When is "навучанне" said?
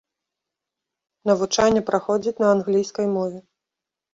1.31-1.81